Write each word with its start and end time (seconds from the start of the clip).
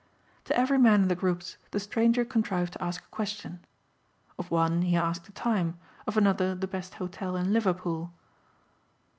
To 0.45 0.57
every 0.57 0.79
man 0.79 1.03
in 1.03 1.07
the 1.09 1.15
groups 1.15 1.57
the 1.69 1.79
stranger 1.79 2.25
contrived 2.25 2.73
to 2.73 2.83
ask 2.83 3.03
a 3.03 3.07
question. 3.09 3.63
Of 4.39 4.49
one 4.49 4.81
he 4.81 4.95
asked 4.95 5.25
the 5.25 5.31
time, 5.31 5.77
of 6.07 6.17
another 6.17 6.55
the 6.55 6.65
best 6.65 6.95
hotel 6.95 7.35
in 7.35 7.53
Liverpool. 7.53 8.11